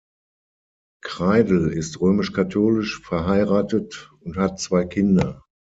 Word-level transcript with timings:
Kreidl 1.03 1.67
ist 1.71 2.01
römisch-katholisch, 2.01 3.01
verheiratet 3.03 4.11
und 4.21 4.35
hat 4.35 4.59
zwei 4.59 4.83
Kinder. 4.85 5.43